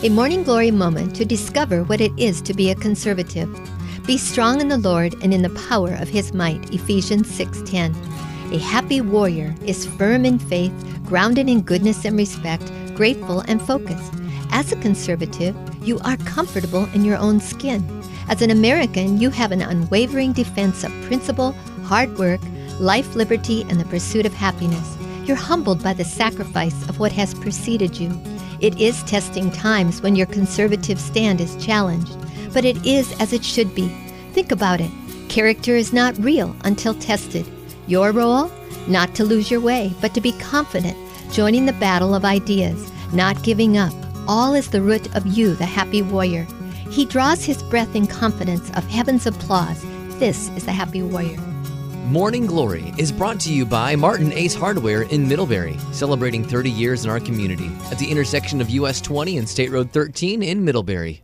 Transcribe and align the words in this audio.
A 0.00 0.08
morning 0.10 0.44
glory 0.44 0.70
moment 0.70 1.16
to 1.16 1.24
discover 1.24 1.82
what 1.82 2.00
it 2.00 2.12
is 2.16 2.40
to 2.42 2.54
be 2.54 2.70
a 2.70 2.76
conservative. 2.76 3.48
Be 4.06 4.16
strong 4.16 4.60
in 4.60 4.68
the 4.68 4.78
Lord 4.78 5.16
and 5.24 5.34
in 5.34 5.42
the 5.42 5.58
power 5.68 5.92
of 5.94 6.08
his 6.08 6.32
might. 6.32 6.72
Ephesians 6.72 7.26
6:10. 7.26 7.96
A 8.52 8.58
happy 8.58 9.00
warrior 9.00 9.56
is 9.66 9.86
firm 9.86 10.24
in 10.24 10.38
faith, 10.38 10.72
grounded 11.04 11.48
in 11.48 11.62
goodness 11.62 12.04
and 12.04 12.16
respect, 12.16 12.62
grateful 12.94 13.40
and 13.48 13.60
focused. 13.60 14.12
As 14.52 14.70
a 14.70 14.76
conservative, 14.76 15.56
you 15.82 15.98
are 16.04 16.16
comfortable 16.18 16.88
in 16.94 17.04
your 17.04 17.16
own 17.16 17.40
skin. 17.40 17.82
As 18.28 18.40
an 18.40 18.52
American, 18.52 19.18
you 19.18 19.30
have 19.30 19.50
an 19.50 19.62
unwavering 19.62 20.32
defense 20.32 20.84
of 20.84 20.92
principle, 21.08 21.56
hard 21.82 22.16
work, 22.16 22.40
life, 22.78 23.16
liberty, 23.16 23.66
and 23.68 23.80
the 23.80 23.90
pursuit 23.90 24.26
of 24.26 24.32
happiness. 24.32 24.96
You're 25.24 25.36
humbled 25.50 25.82
by 25.82 25.92
the 25.92 26.04
sacrifice 26.04 26.88
of 26.88 27.00
what 27.00 27.10
has 27.12 27.34
preceded 27.34 27.98
you. 27.98 28.16
It 28.60 28.80
is 28.80 29.02
testing 29.04 29.50
times 29.50 30.02
when 30.02 30.16
your 30.16 30.26
conservative 30.26 30.98
stand 30.98 31.40
is 31.40 31.56
challenged, 31.64 32.16
but 32.52 32.64
it 32.64 32.84
is 32.84 33.12
as 33.20 33.32
it 33.32 33.44
should 33.44 33.74
be. 33.74 33.88
Think 34.32 34.50
about 34.50 34.80
it. 34.80 34.90
Character 35.28 35.76
is 35.76 35.92
not 35.92 36.18
real 36.18 36.56
until 36.64 36.94
tested. 36.94 37.46
Your 37.86 38.12
role? 38.12 38.50
Not 38.86 39.14
to 39.16 39.24
lose 39.24 39.50
your 39.50 39.60
way, 39.60 39.92
but 40.00 40.14
to 40.14 40.20
be 40.20 40.32
confident, 40.32 40.96
joining 41.30 41.66
the 41.66 41.72
battle 41.74 42.14
of 42.14 42.24
ideas, 42.24 42.90
not 43.12 43.42
giving 43.42 43.76
up. 43.76 43.92
All 44.26 44.54
is 44.54 44.70
the 44.70 44.82
root 44.82 45.14
of 45.14 45.26
you, 45.26 45.54
the 45.54 45.66
happy 45.66 46.02
warrior. 46.02 46.46
He 46.90 47.04
draws 47.04 47.44
his 47.44 47.62
breath 47.62 47.94
in 47.94 48.06
confidence 48.06 48.70
of 48.70 48.86
heaven's 48.88 49.26
applause. 49.26 49.84
This 50.18 50.48
is 50.50 50.64
the 50.64 50.72
happy 50.72 51.02
warrior. 51.02 51.38
Morning 52.08 52.46
Glory 52.46 52.94
is 52.96 53.12
brought 53.12 53.38
to 53.40 53.52
you 53.52 53.66
by 53.66 53.94
Martin 53.94 54.32
Ace 54.32 54.54
Hardware 54.54 55.02
in 55.02 55.28
Middlebury, 55.28 55.76
celebrating 55.92 56.42
30 56.42 56.70
years 56.70 57.04
in 57.04 57.10
our 57.10 57.20
community 57.20 57.70
at 57.90 57.98
the 57.98 58.10
intersection 58.10 58.62
of 58.62 58.70
US 58.70 59.02
20 59.02 59.36
and 59.36 59.46
State 59.46 59.70
Road 59.70 59.90
13 59.90 60.42
in 60.42 60.64
Middlebury. 60.64 61.20